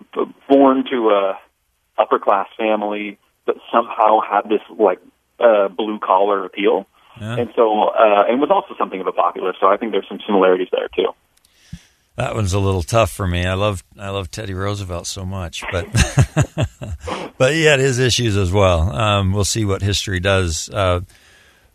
born 0.49 0.85
to 0.91 1.11
a 1.11 1.39
upper 1.99 2.19
class 2.19 2.49
family, 2.57 3.19
but 3.45 3.57
somehow 3.73 4.21
had 4.21 4.49
this 4.49 4.61
like 4.79 5.01
uh, 5.41 5.69
blue 5.69 5.99
collar 5.99 6.45
appeal. 6.45 6.87
Yeah. 7.21 7.37
And 7.37 7.51
so, 7.57 7.85
uh, 7.85 8.25
and 8.29 8.41
was 8.41 8.51
also 8.51 8.75
something 8.79 9.01
of 9.01 9.07
a 9.07 9.13
populist. 9.13 9.59
So 9.61 9.69
I 9.69 9.79
think 9.79 9.93
there's 9.93 10.07
some 10.07 10.21
similarities 10.27 10.69
there 10.71 10.89
too. 10.95 11.15
That 12.17 12.35
one's 12.35 12.55
a 12.55 12.59
little 12.59 12.83
tough 12.83 13.11
for 13.11 13.27
me. 13.27 13.45
I 13.45 13.55
love 13.55 13.85
I 13.99 14.09
love 14.09 14.31
Teddy 14.31 14.55
Roosevelt 14.55 15.07
so 15.07 15.27
much, 15.27 15.63
but 15.71 15.87
but 17.39 17.53
he 17.53 17.65
had 17.65 17.79
his 17.79 17.99
issues 17.99 18.37
as 18.37 18.51
well. 18.51 18.95
Um, 18.95 19.33
we'll 19.33 19.45
see 19.45 19.67
what 19.67 19.83
history 19.83 20.19
does 20.19 20.71
uh, 20.71 21.01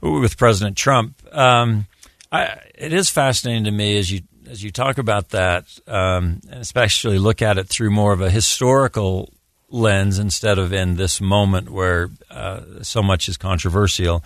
with 0.02 0.38
President 0.38 0.78
Trump. 0.78 1.16
Um, 1.32 1.86
I, 2.32 2.60
it 2.76 2.92
is 2.92 3.10
fascinating 3.10 3.66
to 3.66 3.72
me 3.72 4.00
as 4.00 4.12
you 4.12 4.22
as 4.50 4.64
you 4.64 4.72
talk 4.72 4.98
about 4.98 5.30
that, 5.30 5.68
um, 5.88 6.42
and 6.50 6.60
especially 6.60 7.20
look 7.20 7.44
at 7.44 7.60
it 7.60 7.70
through 7.70 7.92
more 7.92 8.12
of 8.12 8.22
a 8.22 8.30
historical 8.32 9.32
lens 9.70 10.20
instead 10.20 10.58
of 10.58 10.74
in 10.74 10.96
this 10.96 11.22
moment 11.22 11.70
where 11.70 12.10
uh, 12.30 12.62
so 12.82 13.04
much 13.04 13.30
is 13.30 13.38
controversial. 13.38 14.24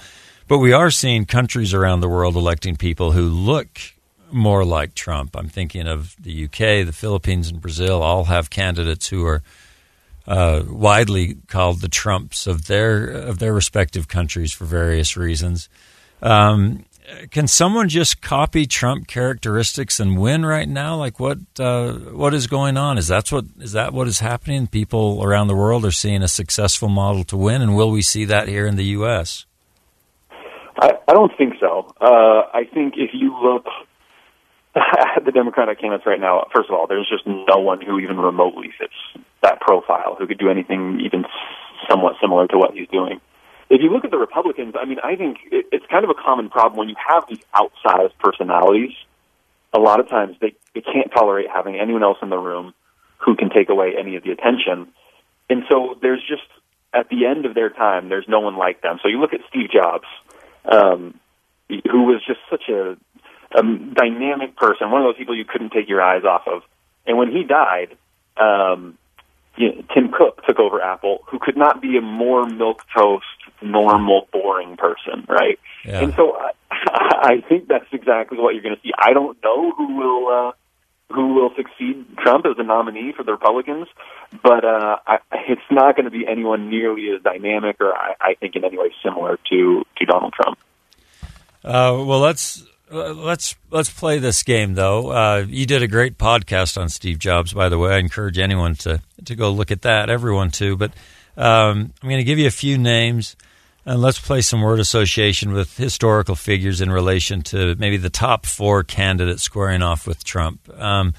But 0.47 0.59
we 0.59 0.73
are 0.73 0.91
seeing 0.91 1.25
countries 1.25 1.73
around 1.73 1.99
the 1.99 2.09
world 2.09 2.35
electing 2.35 2.75
people 2.77 3.11
who 3.11 3.23
look 3.23 3.79
more 4.31 4.65
like 4.65 4.93
Trump. 4.93 5.35
I'm 5.35 5.49
thinking 5.49 5.87
of 5.87 6.15
the 6.19 6.45
UK, 6.45 6.85
the 6.85 6.93
Philippines, 6.93 7.49
and 7.49 7.61
Brazil. 7.61 8.01
All 8.01 8.25
have 8.25 8.49
candidates 8.49 9.07
who 9.07 9.25
are 9.25 9.41
uh, 10.27 10.63
widely 10.67 11.35
called 11.47 11.81
the 11.81 11.89
Trumps 11.89 12.47
of 12.47 12.65
their 12.65 13.07
of 13.07 13.39
their 13.39 13.53
respective 13.53 14.07
countries 14.07 14.53
for 14.53 14.65
various 14.65 15.15
reasons. 15.15 15.69
Um, 16.21 16.85
can 17.29 17.47
someone 17.47 17.87
just 17.87 18.21
copy 18.21 18.65
Trump 18.65 19.07
characteristics 19.07 19.99
and 19.99 20.17
win 20.17 20.45
right 20.45 20.67
now? 20.67 20.95
Like 20.95 21.19
what 21.19 21.37
uh, 21.59 21.93
what 21.93 22.33
is 22.33 22.47
going 22.47 22.77
on? 22.77 22.97
Is 22.97 23.07
that 23.09 23.31
what 23.31 23.45
is 23.59 23.73
that 23.73 23.93
what 23.93 24.07
is 24.07 24.19
happening? 24.19 24.67
People 24.67 25.23
around 25.23 25.47
the 25.47 25.55
world 25.55 25.85
are 25.85 25.91
seeing 25.91 26.23
a 26.23 26.27
successful 26.27 26.89
model 26.89 27.23
to 27.25 27.37
win, 27.37 27.61
and 27.61 27.75
will 27.75 27.91
we 27.91 28.01
see 28.01 28.25
that 28.25 28.47
here 28.47 28.65
in 28.65 28.75
the 28.75 28.85
U.S.? 28.85 29.45
I, 30.79 30.91
I 31.07 31.13
don't 31.13 31.31
think 31.37 31.53
so. 31.59 31.93
Uh, 32.01 32.49
I 32.53 32.63
think 32.73 32.95
if 32.97 33.11
you 33.13 33.37
look 33.41 33.65
the 35.25 35.31
Democratic 35.31 35.79
candidates 35.79 36.05
right 36.05 36.19
now, 36.19 36.47
first 36.53 36.69
of 36.69 36.75
all, 36.75 36.87
there's 36.87 37.09
just 37.09 37.25
no 37.25 37.59
one 37.59 37.81
who 37.81 37.99
even 37.99 38.17
remotely 38.17 38.71
fits 38.77 39.23
that 39.41 39.61
profile 39.61 40.15
who 40.19 40.27
could 40.27 40.37
do 40.37 40.49
anything 40.49 40.99
even 41.03 41.25
somewhat 41.89 42.15
similar 42.21 42.47
to 42.47 42.57
what 42.57 42.73
he's 42.73 42.87
doing 42.89 43.21
if 43.69 43.81
you 43.81 43.89
look 43.91 44.05
at 44.05 44.11
the 44.11 44.17
Republicans, 44.17 44.75
I 44.79 44.85
mean, 44.85 44.99
I 45.03 45.15
think 45.15 45.37
it, 45.51 45.65
it's 45.71 45.85
kind 45.89 46.03
of 46.03 46.11
a 46.11 46.13
common 46.13 46.49
problem 46.49 46.77
when 46.77 46.89
you 46.89 46.95
have 47.09 47.23
these 47.27 47.41
outsized 47.53 48.17
personalities. 48.19 48.91
A 49.73 49.79
lot 49.79 49.99
of 49.99 50.07
times 50.07 50.37
they, 50.39 50.53
they 50.73 50.81
can't 50.81 51.11
tolerate 51.11 51.47
having 51.53 51.79
anyone 51.79 52.03
else 52.03 52.17
in 52.21 52.29
the 52.29 52.37
room 52.37 52.73
who 53.17 53.35
can 53.35 53.49
take 53.49 53.69
away 53.69 53.93
any 53.97 54.15
of 54.15 54.23
the 54.23 54.31
attention. 54.31 54.87
And 55.49 55.63
so 55.69 55.97
there's 56.01 56.21
just, 56.27 56.47
at 56.93 57.09
the 57.09 57.25
end 57.25 57.45
of 57.45 57.55
their 57.55 57.69
time, 57.69 58.07
there's 58.07 58.27
no 58.27 58.39
one 58.39 58.55
like 58.55 58.81
them. 58.81 58.99
So 59.01 59.09
you 59.09 59.19
look 59.19 59.33
at 59.33 59.41
Steve 59.49 59.69
Jobs, 59.71 60.05
um, 60.71 61.19
who 61.67 62.03
was 62.03 62.21
just 62.25 62.39
such 62.49 62.69
a, 62.69 62.97
a 63.55 63.63
dynamic 63.63 64.55
person, 64.55 64.91
one 64.91 65.01
of 65.01 65.07
those 65.07 65.17
people 65.17 65.35
you 65.35 65.45
couldn't 65.45 65.71
take 65.71 65.87
your 65.87 66.01
eyes 66.01 66.23
off 66.23 66.43
of. 66.47 66.61
And 67.07 67.17
when 67.17 67.31
he 67.31 67.43
died, 67.43 67.97
um, 68.37 68.97
you 69.57 69.69
know, 69.69 69.83
Tim 69.93 70.11
Cook 70.11 70.43
took 70.45 70.59
over 70.59 70.81
Apple, 70.81 71.19
who 71.27 71.39
could 71.39 71.55
not 71.55 71.81
be 71.81 71.97
a 71.97 72.01
more 72.01 72.45
milk 72.45 72.83
toast, 72.95 73.25
normal, 73.61 74.27
boring 74.31 74.75
person, 74.77 75.25
right? 75.27 75.59
Yeah. 75.85 76.01
And 76.01 76.13
so 76.15 76.35
I, 76.35 76.51
I 76.71 77.41
think 77.47 77.67
that's 77.67 77.85
exactly 77.91 78.37
what 78.37 78.53
you're 78.53 78.63
going 78.63 78.75
to 78.75 78.81
see. 78.81 78.91
I 78.97 79.13
don't 79.13 79.37
know 79.43 79.71
who 79.71 79.95
will 79.95 80.27
uh, 80.27 80.51
who 81.13 81.35
will 81.35 81.51
succeed 81.55 82.05
Trump 82.17 82.45
as 82.45 82.57
a 82.57 82.63
nominee 82.63 83.13
for 83.15 83.23
the 83.23 83.31
Republicans, 83.31 83.87
but 84.43 84.65
uh, 84.65 84.97
I, 85.07 85.19
it's 85.47 85.61
not 85.71 85.95
going 85.95 86.05
to 86.05 86.11
be 86.11 86.25
anyone 86.27 86.69
nearly 86.69 87.09
as 87.15 87.21
dynamic, 87.21 87.77
or 87.79 87.93
I, 87.93 88.15
I 88.19 88.33
think 88.35 88.55
in 88.55 88.65
any 88.65 88.77
way 88.77 88.91
similar 89.03 89.37
to 89.51 89.83
to 89.97 90.05
Donald 90.05 90.33
Trump. 90.33 90.57
Uh, 91.63 92.03
well, 92.05 92.19
let's 92.19 92.63
let's 92.91 93.55
let's 93.71 93.89
play 93.89 94.19
this 94.19 94.43
game 94.43 94.75
though. 94.75 95.11
Uh, 95.11 95.45
you 95.47 95.65
did 95.65 95.81
a 95.81 95.87
great 95.87 96.17
podcast 96.17 96.79
on 96.79 96.89
Steve 96.89 97.19
Jobs, 97.19 97.53
by 97.53 97.69
the 97.69 97.77
way. 97.77 97.95
I 97.95 97.97
encourage 97.97 98.37
anyone 98.37 98.75
to 98.77 99.01
to 99.25 99.35
go 99.35 99.51
look 99.51 99.71
at 99.71 99.81
that. 99.83 100.09
Everyone 100.09 100.51
too. 100.51 100.77
But 100.77 100.91
um, 101.37 101.93
I'm 102.01 102.09
going 102.09 102.17
to 102.17 102.23
give 102.23 102.39
you 102.39 102.47
a 102.47 102.51
few 102.51 102.77
names, 102.77 103.35
and 103.85 104.01
let's 104.01 104.19
play 104.19 104.41
some 104.41 104.61
word 104.61 104.79
association 104.79 105.51
with 105.51 105.77
historical 105.77 106.35
figures 106.35 106.81
in 106.81 106.91
relation 106.91 107.41
to 107.43 107.75
maybe 107.75 107.97
the 107.97 108.09
top 108.09 108.45
four 108.45 108.83
candidates 108.83 109.43
squaring 109.43 109.81
off 109.81 110.07
with 110.07 110.23
Trump. 110.23 110.69
Um, 110.79 111.13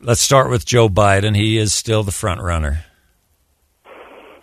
let's 0.00 0.20
start 0.20 0.50
with 0.50 0.64
Joe 0.64 0.88
Biden. 0.88 1.36
He 1.36 1.58
is 1.58 1.74
still 1.74 2.02
the 2.02 2.12
front 2.12 2.40
runner. 2.40 2.84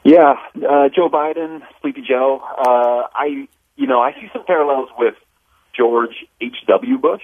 Yeah, 0.03 0.33
uh, 0.57 0.89
Joe 0.93 1.09
Biden, 1.09 1.61
Sleepy 1.81 2.01
Joe. 2.01 2.41
Uh, 2.57 3.07
I 3.15 3.47
you 3.75 3.87
know 3.87 4.01
I 4.01 4.11
see 4.13 4.29
some 4.33 4.43
parallels 4.45 4.89
with 4.97 5.15
George 5.75 6.25
H.W. 6.41 6.97
Bush, 6.97 7.21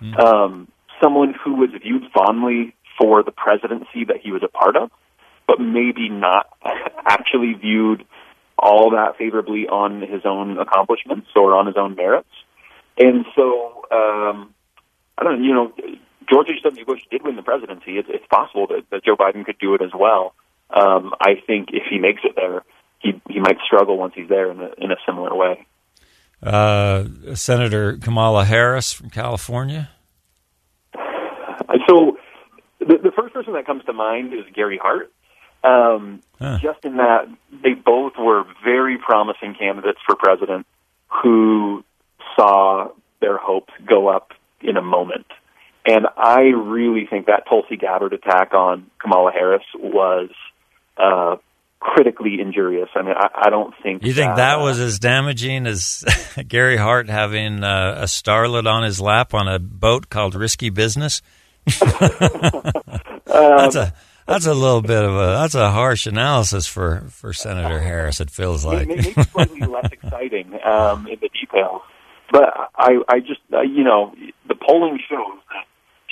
mm-hmm. 0.00 0.14
um, 0.20 0.68
someone 1.02 1.34
who 1.44 1.54
was 1.54 1.70
viewed 1.82 2.04
fondly 2.14 2.74
for 2.98 3.22
the 3.22 3.32
presidency 3.32 4.04
that 4.08 4.18
he 4.22 4.32
was 4.32 4.42
a 4.42 4.48
part 4.48 4.76
of, 4.76 4.90
but 5.46 5.60
maybe 5.60 6.08
not 6.08 6.46
actually 7.06 7.54
viewed 7.54 8.04
all 8.58 8.90
that 8.90 9.16
favorably 9.18 9.66
on 9.66 10.00
his 10.00 10.22
own 10.24 10.58
accomplishments 10.58 11.28
or 11.36 11.54
on 11.54 11.66
his 11.66 11.76
own 11.76 11.94
merits. 11.94 12.28
And 12.98 13.26
so, 13.36 13.84
um, 13.92 14.54
I 15.18 15.24
don't 15.24 15.40
know, 15.40 15.46
you 15.46 15.54
know, 15.54 15.72
George 16.28 16.48
H.W. 16.48 16.84
Bush 16.86 17.02
did 17.10 17.22
win 17.22 17.36
the 17.36 17.42
presidency. 17.42 17.98
It's, 17.98 18.08
it's 18.10 18.26
possible 18.30 18.66
that, 18.68 18.84
that 18.90 19.04
Joe 19.04 19.16
Biden 19.16 19.44
could 19.44 19.58
do 19.58 19.74
it 19.74 19.82
as 19.82 19.90
well. 19.94 20.34
Um, 20.70 21.12
I 21.20 21.34
think 21.46 21.68
if 21.72 21.84
he 21.88 21.98
makes 21.98 22.22
it 22.24 22.32
there, 22.34 22.62
he, 22.98 23.20
he 23.28 23.38
might 23.38 23.58
struggle 23.64 23.98
once 23.98 24.14
he's 24.16 24.28
there 24.28 24.50
in 24.50 24.58
a, 24.58 24.70
in 24.78 24.90
a 24.90 24.96
similar 25.06 25.34
way 25.34 25.66
uh, 26.42 27.04
Senator 27.34 27.96
Kamala 27.98 28.44
Harris 28.44 28.92
from 28.92 29.10
California? 29.10 29.90
So, 31.88 32.16
the, 32.80 32.98
the 33.02 33.12
first 33.16 33.34
person 33.34 33.52
that 33.54 33.66
comes 33.66 33.84
to 33.84 33.92
mind 33.92 34.32
is 34.32 34.44
Gary 34.54 34.78
Hart. 34.80 35.12
Um, 35.64 36.20
huh. 36.38 36.58
Just 36.62 36.84
in 36.84 36.96
that 36.96 37.26
they 37.62 37.74
both 37.74 38.12
were 38.18 38.44
very 38.64 38.98
promising 38.98 39.54
candidates 39.58 39.98
for 40.06 40.14
president 40.14 40.66
who 41.22 41.84
saw 42.36 42.88
their 43.20 43.36
hopes 43.36 43.72
go 43.84 44.08
up 44.08 44.32
in 44.60 44.76
a 44.76 44.82
moment. 44.82 45.26
And 45.86 46.06
I 46.16 46.40
really 46.40 47.06
think 47.06 47.26
that 47.26 47.44
Tulsi 47.48 47.76
Gabbard 47.76 48.12
attack 48.12 48.54
on 48.54 48.90
Kamala 49.00 49.32
Harris 49.32 49.64
was 49.74 50.30
uh, 50.96 51.36
critically 51.86 52.40
injurious. 52.40 52.88
I 52.94 53.02
mean, 53.02 53.14
I, 53.16 53.46
I 53.46 53.50
don't 53.50 53.74
think 53.82 54.04
you 54.04 54.12
think 54.12 54.36
that, 54.36 54.56
that 54.56 54.60
was 54.60 54.80
as 54.80 54.98
damaging 54.98 55.66
as 55.66 56.04
Gary 56.48 56.76
Hart 56.76 57.08
having 57.08 57.62
uh, 57.62 57.94
a 57.98 58.04
starlet 58.04 58.66
on 58.66 58.82
his 58.82 59.00
lap 59.00 59.34
on 59.34 59.46
a 59.46 59.58
boat 59.58 60.10
called 60.10 60.34
Risky 60.34 60.70
Business. 60.70 61.22
that's 61.66 61.84
a 63.76 63.92
that's 64.26 64.46
a 64.46 64.54
little 64.54 64.82
bit 64.82 65.04
of 65.04 65.14
a 65.14 65.38
that's 65.38 65.54
a 65.54 65.70
harsh 65.70 66.06
analysis 66.06 66.66
for 66.66 67.04
for 67.10 67.32
Senator 67.32 67.80
Harris. 67.80 68.20
It 68.20 68.30
feels 68.30 68.64
like 68.64 68.82
it 68.82 68.88
maybe 68.88 69.22
slightly 69.22 69.60
less 69.60 69.90
exciting 69.92 70.58
um, 70.64 71.06
in 71.06 71.18
the 71.20 71.28
details. 71.28 71.82
but 72.32 72.52
I, 72.76 72.98
I 73.08 73.20
just, 73.20 73.40
uh, 73.52 73.62
you 73.62 73.84
know, 73.84 74.12
the 74.48 74.56
polling 74.56 74.98
shows 75.08 75.38
that 75.50 75.64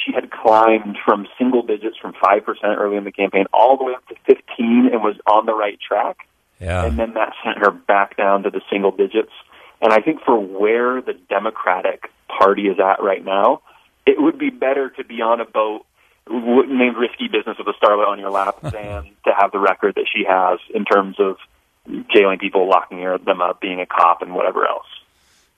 she 0.05 0.13
had 0.13 0.31
climbed 0.31 0.99
from 1.05 1.27
single 1.39 1.63
digits 1.63 1.97
from 2.01 2.13
5% 2.13 2.43
early 2.65 2.97
in 2.97 3.05
the 3.05 3.13
campaign 3.13 3.47
all 3.53 3.77
the 3.77 3.85
way 3.85 3.95
up 3.95 4.07
to 4.09 4.15
15 4.27 4.89
and 4.93 5.03
was 5.03 5.17
on 5.27 5.47
the 5.47 5.55
right 5.55 5.79
track. 5.81 6.29
Yeah. 6.61 6.85
And 6.85 6.99
then 6.99 7.15
that 7.15 7.33
sent 7.45 7.59
her 7.59 7.71
back 7.71 8.17
down 8.17 8.43
to 8.45 8.51
the 8.51 8.61
single 8.71 8.91
digits. 8.91 9.33
And 9.81 9.93
I 9.93 10.01
think 10.01 10.23
for 10.25 10.39
where 10.39 11.01
the 11.01 11.15
Democratic 11.29 12.11
Party 12.29 12.69
is 12.69 12.79
at 12.79 13.03
right 13.03 13.25
now, 13.25 13.63
it 14.07 14.21
would 14.21 14.39
be 14.39 14.51
better 14.51 14.91
to 14.91 15.05
be 15.05 15.21
on 15.21 15.41
a 15.41 15.45
boat 15.45 15.85
named 16.29 16.97
Risky 16.97 17.29
Business 17.29 17.57
with 17.59 17.69
a 17.69 17.85
starlet 17.85 18.09
on 18.09 18.19
your 18.19 18.31
lap 18.31 18.61
than 18.63 18.73
to 19.25 19.33
have 19.37 19.53
the 19.53 19.59
record 19.59 19.95
that 19.97 20.07
she 20.15 20.25
has 20.29 20.59
in 20.75 20.85
terms 20.85 21.17
of 21.19 21.37
jailing 22.15 22.39
people, 22.39 22.69
locking 22.69 23.01
them 23.25 23.41
up, 23.41 23.61
being 23.61 23.81
a 23.81 23.87
cop, 23.87 24.23
and 24.23 24.35
whatever 24.35 24.67
else. 24.67 24.87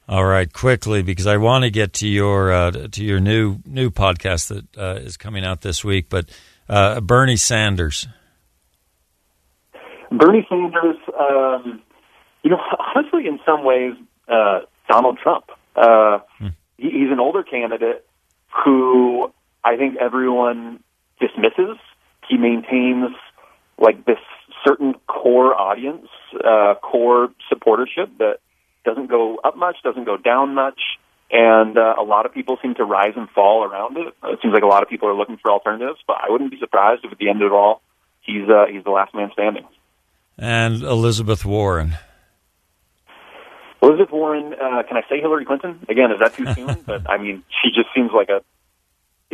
All 0.08 0.24
right, 0.24 0.52
quickly 0.52 1.02
because 1.02 1.26
I 1.26 1.36
want 1.36 1.64
to 1.64 1.70
get 1.70 1.94
to 1.94 2.06
your 2.06 2.52
uh, 2.52 2.70
to 2.70 3.04
your 3.04 3.18
new 3.18 3.58
new 3.66 3.90
podcast 3.90 4.48
that 4.48 4.78
uh, 4.78 5.00
is 5.00 5.16
coming 5.16 5.44
out 5.44 5.62
this 5.62 5.84
week. 5.84 6.08
But 6.08 6.30
uh, 6.68 7.00
Bernie 7.00 7.36
Sanders. 7.36 8.06
Bernie 10.12 10.46
Sanders, 10.48 10.96
um, 11.18 11.82
you 12.44 12.50
know, 12.50 12.58
honestly, 12.94 13.26
in 13.26 13.40
some 13.44 13.64
ways, 13.64 13.94
uh, 14.28 14.60
Donald 14.88 15.18
Trump. 15.20 15.46
Uh, 15.74 16.20
hmm. 16.38 16.48
he's 16.78 17.10
an 17.10 17.18
older 17.18 17.42
candidate 17.42 18.06
who 18.64 19.32
I 19.64 19.76
think 19.76 19.96
everyone 20.00 20.84
dismisses. 21.20 21.78
He 22.28 22.36
maintains 22.36 23.10
like 23.76 24.04
this 24.04 24.18
certain 24.64 24.94
core 25.08 25.54
audience, 25.54 26.06
uh, 26.32 26.74
core 26.80 27.30
supportership 27.52 28.18
that 28.18 28.38
doesn't 28.86 29.08
go 29.08 29.36
up 29.44 29.56
much, 29.56 29.76
doesn't 29.84 30.04
go 30.04 30.16
down 30.16 30.54
much, 30.54 30.80
and 31.30 31.76
uh, 31.76 31.96
a 31.98 32.02
lot 32.02 32.24
of 32.24 32.32
people 32.32 32.56
seem 32.62 32.74
to 32.76 32.84
rise 32.84 33.12
and 33.16 33.28
fall 33.30 33.64
around 33.64 33.98
it. 33.98 34.14
It 34.24 34.38
seems 34.40 34.54
like 34.54 34.62
a 34.62 34.66
lot 34.66 34.82
of 34.82 34.88
people 34.88 35.08
are 35.08 35.14
looking 35.14 35.36
for 35.36 35.50
alternatives, 35.50 35.98
but 36.06 36.16
I 36.22 36.30
wouldn't 36.30 36.50
be 36.50 36.58
surprised 36.58 37.04
if 37.04 37.12
at 37.12 37.18
the 37.18 37.28
end 37.28 37.42
of 37.42 37.46
it 37.46 37.52
all, 37.52 37.82
he's 38.22 38.48
uh, 38.48 38.66
he's 38.72 38.84
the 38.84 38.90
last 38.90 39.14
man 39.14 39.30
standing. 39.32 39.66
And 40.38 40.82
Elizabeth 40.82 41.44
Warren. 41.44 41.98
Elizabeth 43.82 44.12
Warren, 44.12 44.54
uh, 44.54 44.82
can 44.88 44.96
I 44.96 45.02
say 45.08 45.20
Hillary 45.20 45.44
Clinton 45.44 45.84
again? 45.88 46.10
Is 46.12 46.18
that 46.20 46.34
too 46.34 46.46
soon? 46.54 46.82
but 46.86 47.10
I 47.10 47.18
mean, 47.18 47.42
she 47.62 47.70
just 47.70 47.88
seems 47.94 48.10
like 48.14 48.28
a 48.28 48.42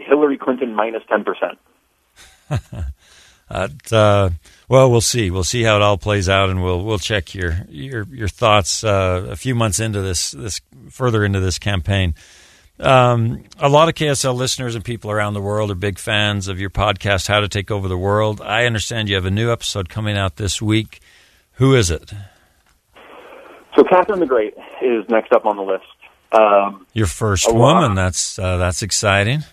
Hillary 0.01 0.39
Clinton 0.39 0.75
minus 0.75 1.03
ten 1.09 1.25
percent. 1.25 1.59
uh, 3.53 4.31
well, 4.69 4.91
we'll 4.91 5.01
see. 5.01 5.31
We'll 5.31 5.45
see 5.45 5.63
how 5.63 5.77
it 5.77 5.83
all 5.83 5.99
plays 5.99 6.29
out, 6.29 6.49
and 6.51 6.63
we'll 6.63 6.83
we'll 6.85 6.99
check 6.99 7.35
your 7.35 7.65
your 7.69 8.05
your 8.05 8.29
thoughts 8.29 8.83
uh, 8.83 9.27
a 9.31 9.37
few 9.37 9.55
months 9.55 9.81
into 9.81 10.01
this 10.01 10.31
this 10.31 10.61
further 10.91 11.25
into 11.25 11.41
this 11.41 11.59
campaign. 11.59 12.15
Um, 12.81 13.45
a 13.59 13.69
lot 13.69 13.89
of 13.89 13.95
KSL 13.95 14.35
listeners 14.35 14.75
and 14.75 14.85
people 14.85 15.11
around 15.11 15.35
the 15.35 15.41
world 15.41 15.71
are 15.71 15.77
big 15.77 15.99
fans 15.99 16.49
of 16.49 16.59
your 16.59 16.71
podcast, 16.71 17.29
How 17.29 17.41
to 17.41 17.49
Take 17.49 17.71
Over 17.71 17.87
the 17.87 17.99
World. 17.99 18.41
I 18.41 18.65
understand 18.65 19.09
you 19.09 19.15
have 19.15 19.27
a 19.27 19.31
new 19.31 19.53
episode 19.53 19.89
coming 19.89 20.17
out 20.17 20.37
this 20.37 20.61
week. 20.61 21.01
Who 21.55 21.75
is 21.75 21.91
it? 21.91 22.13
So, 23.77 23.85
Catherine 23.85 24.21
the 24.21 24.27
Great 24.27 24.55
is 24.81 25.05
next 25.09 25.33
up 25.33 25.47
on 25.47 25.57
the 25.57 25.63
list. 25.63 25.85
Um, 26.33 26.87
your 26.95 27.07
first 27.07 27.53
woman. 27.53 27.95
That's 27.95 28.39
uh, 28.39 28.57
that's 28.57 28.83
exciting. 28.83 29.45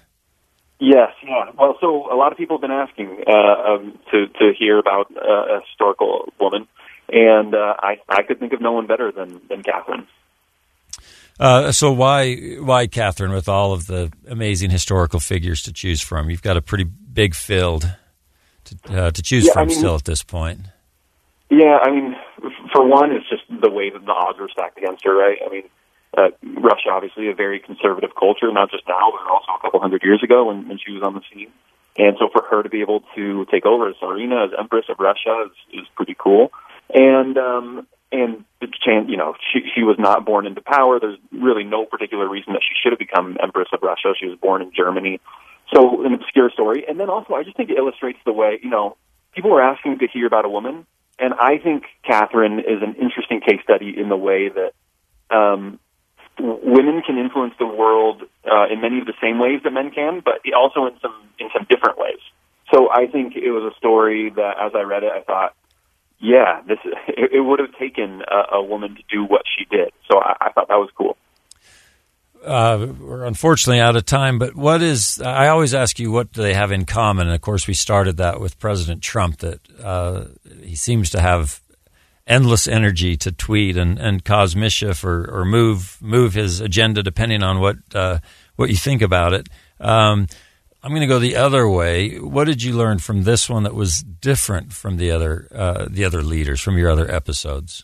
Yes, 0.80 1.12
yeah. 1.26 1.52
Well, 1.58 1.78
so 1.82 2.12
a 2.12 2.16
lot 2.16 2.32
of 2.32 2.38
people 2.38 2.58
have 2.58 2.62
been 2.62 2.72
asking 2.72 3.24
uh, 3.28 3.74
um, 3.74 4.00
to 4.12 4.28
to 4.28 4.54
hear 4.58 4.80
about 4.80 5.12
uh, 5.16 5.58
a 5.58 5.62
historical 5.68 6.32
woman, 6.40 6.68
and 7.10 7.54
uh, 7.54 7.76
I 7.80 8.00
I 8.08 8.24
could 8.24 8.40
think 8.40 8.54
of 8.54 8.62
no 8.62 8.72
one 8.72 8.88
better 8.88 9.12
than 9.12 9.42
than 9.50 9.62
Catherine. 9.62 10.08
Uh, 11.38 11.72
so 11.74 11.92
why 11.92 12.36
why 12.60 12.88
Catherine 12.88 13.32
with 13.32 13.50
all 13.50 13.74
of 13.74 13.88
the 13.88 14.12
amazing 14.28 14.70
historical 14.70 15.20
figures 15.20 15.62
to 15.64 15.74
choose 15.74 16.02
from? 16.02 16.30
You've 16.30 16.42
got 16.42 16.56
a 16.56 16.62
pretty 16.62 16.84
big 16.86 17.36
field 17.36 17.94
to 18.66 18.78
uh, 18.90 19.12
to 19.12 19.22
choose 19.22 19.48
yeah, 19.48 19.54
from 19.54 19.64
I 19.64 19.66
mean, 19.66 19.78
still 19.78 19.96
at 19.96 20.06
this 20.06 20.24
point. 20.24 20.62
Yeah, 21.50 21.80
I 21.82 21.92
mean, 21.92 22.16
for 22.72 22.88
one, 22.88 23.12
it's 23.12 23.28
just 23.28 23.44
the 23.50 23.72
way 23.72 23.90
that 23.90 24.06
the 24.06 24.12
odds 24.12 24.40
were 24.40 24.50
stacked 24.50 24.78
against 24.78 25.04
her, 25.04 25.18
right? 25.18 25.38
I 25.46 25.50
mean, 25.50 25.64
uh, 26.18 26.30
Russia, 26.44 26.90
obviously, 26.92 27.30
a 27.30 27.36
very 27.36 27.60
conservative 27.60 28.12
culture, 28.18 28.52
not 28.52 28.72
just 28.72 28.84
now, 28.88 29.12
but 29.12 29.32
also 29.32 29.52
a 29.58 29.62
couple 29.62 29.80
hundred 29.80 30.04
years 30.04 30.24
ago 30.24 30.46
when, 30.46 30.68
when 30.68 30.80
she 30.84 30.92
was 30.92 31.04
on 31.04 31.14
the 31.14 31.22
scene. 31.32 31.52
And 31.98 32.16
so 32.20 32.30
for 32.32 32.44
her 32.50 32.64
to 32.64 32.70
be 32.70 32.82
able 32.82 33.04
to 33.16 33.46
take 33.52 33.66
over 33.66 33.90
as 33.90 33.96
Tsarina, 34.02 34.46
as 34.46 34.52
Empress 34.58 34.86
of 34.90 34.98
Russia, 35.00 35.46
is, 35.46 35.82
is 35.82 35.88
pretty 35.96 36.16
cool. 36.18 36.52
And 36.94 37.38
um, 37.38 37.88
and 38.12 38.44
the 38.62 38.68
chance, 38.68 39.08
you 39.10 39.18
know, 39.18 39.36
she 39.54 39.62
she 39.76 39.84
was 39.84 39.98
not 40.00 40.26
born 40.26 40.48
into 40.48 40.62
power. 40.62 41.00
There's 41.00 41.20
really 41.32 41.64
no 41.64 41.86
particular 41.86 42.28
reason 42.28 42.54
that 42.54 42.64
she 42.64 42.74
should 42.82 42.92
have 42.92 43.00
become 43.00 43.38
Empress 43.42 43.68
of 43.74 43.80
Russia. 43.84 44.14
She 44.20 44.28
was 44.28 44.40
born 44.40 44.62
in 44.62 44.72
Germany, 44.76 45.20
so 45.74 46.04
an 46.06 46.14
obscure 46.14 46.50
story. 46.50 46.86
And 46.88 47.00
then 47.00 47.10
also, 47.10 47.36
I 47.36 47.44
just 47.44 47.58
think 47.58 47.70
it 47.70 47.78
illustrates 47.78 48.20
the 48.26 48.34
way 48.34 48.60
you 48.64 48.70
know 48.70 48.98
people 49.36 49.52
were 49.52 49.62
asking 49.62 50.00
to 50.00 50.08
hear 50.08 50.26
about 50.26 50.46
a 50.46 50.50
woman, 50.50 50.88
and 51.20 51.34
I 51.34 51.60
think 51.60 51.84
Catherine 52.04 52.60
is 52.60 52.82
an 52.82 52.96
interesting 52.96 53.42
case 53.42 53.62
study 53.64 53.94
in 53.96 54.10
the 54.10 54.18
way 54.18 54.50
that 54.50 55.36
um, 55.36 55.80
women 56.40 57.02
can 57.06 57.18
influence 57.18 57.54
the 57.60 57.68
world 57.68 58.24
uh, 58.46 58.66
in 58.72 58.82
many 58.82 59.00
of 59.00 59.06
the 59.06 59.14
same 59.22 59.40
ways 59.40 59.62
that 59.64 59.72
men 59.72 59.92
can, 59.92 60.22
but 60.24 60.42
also 60.56 60.86
in 60.86 61.00
some 61.02 61.16
in 61.40 61.50
some 61.54 61.66
different 61.70 61.98
ways. 61.98 62.20
So 62.74 62.90
I 62.92 63.08
think 63.08 63.36
it 63.36 63.52
was 63.52 63.72
a 63.74 63.78
story 63.78 64.32
that, 64.36 64.54
as 64.62 64.74
I 64.76 64.82
read 64.82 65.04
it, 65.04 65.12
I 65.12 65.22
thought, 65.22 65.56
yeah, 66.20 66.62
this 66.68 66.78
it, 67.08 67.32
it 67.34 67.42
would 67.42 67.60
have 67.60 67.78
taken 67.78 68.22
a, 68.28 68.58
a, 68.58 68.64
woman 68.64 68.96
to 68.96 69.04
do 69.10 69.24
what 69.24 69.44
she 69.58 69.66
did. 69.66 69.92
So 70.10 70.20
I, 70.20 70.36
I 70.40 70.52
thought 70.52 70.68
that 70.68 70.76
was 70.76 70.90
cool. 70.96 71.18
Uh, 72.44 72.94
we're 73.00 73.26
unfortunately 73.26 73.82
out 73.82 73.98
of 73.98 74.06
time, 74.06 74.40
but 74.40 74.56
what 74.56 74.82
is? 74.82 75.22
I 75.22 75.50
always 75.50 75.74
ask 75.74 76.00
you, 76.00 76.10
what 76.10 76.32
do 76.32 76.42
they 76.42 76.54
have 76.54 76.72
in 76.72 76.86
common? 76.86 77.28
And 77.28 77.36
of 77.36 77.42
course, 77.42 77.68
we 77.68 77.74
started 77.74 78.18
that 78.18 78.40
with 78.40 78.60
President 78.60 79.02
Trump. 79.02 79.40
That 79.40 79.60
uh, 79.84 80.26
he 80.64 80.78
seems 80.78 81.10
to 81.10 81.20
have 81.20 81.62
endless 82.30 82.68
energy 82.68 83.18
to 83.18 83.32
tweet 83.32 83.76
and, 83.76 83.98
and 83.98 84.24
cause 84.24 84.56
mischief 84.56 85.04
or, 85.04 85.30
or 85.30 85.44
move 85.44 85.98
move 86.02 86.36
his 86.36 86.62
agenda 86.62 87.04
depending 87.04 87.44
on 87.44 87.60
what 87.60 87.78
uh, 87.94 88.20
what 88.56 88.70
you 88.70 88.78
think 88.78 89.02
about 89.02 89.34
it. 89.34 89.50
Um, 89.80 90.28
I'm 90.82 90.92
going 90.92 91.02
to 91.02 91.08
go 91.08 91.20
the 91.20 91.36
other 91.36 91.68
way. 91.68 92.20
What 92.20 92.46
did 92.46 92.64
you 92.64 92.74
learn 92.74 93.00
from 93.00 93.24
this 93.24 93.50
one 93.50 93.64
that 93.64 93.76
was 93.76 94.02
different 94.02 94.72
from 94.72 94.96
the 94.96 95.12
other 95.12 95.48
uh, 95.54 95.88
the 95.90 96.06
other 96.06 96.22
leaders 96.22 96.62
from 96.62 96.78
your 96.78 96.90
other 96.90 97.10
episodes? 97.12 97.84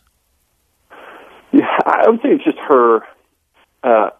Yeah, 1.52 1.66
I 1.84 2.08
would 2.08 2.20
say 2.22 2.30
it's 2.30 2.44
just 2.44 2.58
her 2.68 3.00
uh, 3.82 4.10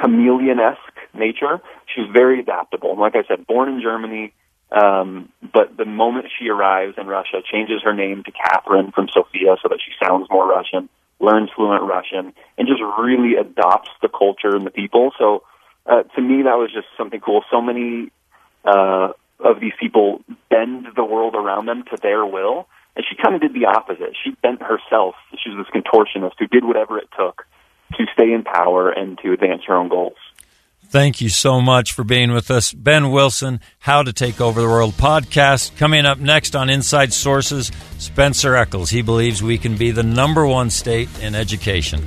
chameleon 0.00 0.60
esque 0.60 0.80
nature. 1.14 1.60
She's 1.94 2.06
very 2.12 2.40
adaptable, 2.40 2.98
like 2.98 3.14
I 3.16 3.22
said, 3.26 3.46
born 3.46 3.68
in 3.68 3.80
Germany 3.80 4.34
um, 4.72 5.30
but 5.52 5.76
the 5.76 5.84
moment 5.84 6.26
she 6.38 6.48
arrives 6.48 6.94
in 6.98 7.06
Russia, 7.06 7.38
changes 7.50 7.82
her 7.84 7.94
name 7.94 8.24
to 8.24 8.32
Catherine 8.32 8.92
from 8.92 9.08
Sophia 9.12 9.56
so 9.62 9.68
that 9.68 9.78
she 9.84 9.92
sounds 10.04 10.28
more 10.30 10.48
Russian, 10.48 10.88
learns 11.20 11.50
fluent 11.54 11.82
Russian, 11.82 12.32
and 12.58 12.68
just 12.68 12.82
really 12.98 13.36
adopts 13.36 13.90
the 14.02 14.08
culture 14.08 14.54
and 14.54 14.66
the 14.66 14.70
people. 14.70 15.12
So 15.18 15.44
uh, 15.86 16.02
to 16.02 16.20
me, 16.20 16.42
that 16.42 16.58
was 16.58 16.70
just 16.72 16.88
something 16.96 17.20
cool. 17.20 17.42
So 17.50 17.60
many 17.60 18.10
uh, 18.64 19.12
of 19.40 19.60
these 19.60 19.74
people 19.78 20.22
bend 20.50 20.88
the 20.96 21.04
world 21.04 21.34
around 21.36 21.66
them 21.66 21.84
to 21.90 21.96
their 22.02 22.26
will, 22.26 22.66
and 22.96 23.04
she 23.08 23.14
kind 23.14 23.34
of 23.36 23.40
did 23.40 23.54
the 23.54 23.66
opposite. 23.66 24.16
She 24.22 24.30
bent 24.42 24.62
herself. 24.62 25.14
She 25.38 25.50
was 25.50 25.64
this 25.64 25.82
contortionist 25.82 26.32
who 26.38 26.46
did 26.48 26.64
whatever 26.64 26.98
it 26.98 27.08
took 27.16 27.46
to 27.96 28.06
stay 28.12 28.32
in 28.32 28.42
power 28.42 28.90
and 28.90 29.16
to 29.18 29.32
advance 29.32 29.62
her 29.68 29.76
own 29.76 29.88
goals. 29.88 30.16
Thank 30.88 31.20
you 31.20 31.28
so 31.28 31.60
much 31.60 31.92
for 31.92 32.04
being 32.04 32.32
with 32.32 32.50
us. 32.50 32.72
Ben 32.72 33.10
Wilson, 33.10 33.60
How 33.78 34.02
to 34.02 34.12
Take 34.12 34.40
Over 34.40 34.60
the 34.60 34.68
World 34.68 34.94
podcast. 34.94 35.76
Coming 35.76 36.06
up 36.06 36.18
next 36.18 36.54
on 36.54 36.70
Inside 36.70 37.12
Sources, 37.12 37.70
Spencer 37.98 38.54
Eccles. 38.54 38.90
He 38.90 39.02
believes 39.02 39.42
we 39.42 39.58
can 39.58 39.76
be 39.76 39.90
the 39.90 40.02
number 40.02 40.46
one 40.46 40.70
state 40.70 41.08
in 41.20 41.34
education. 41.34 42.06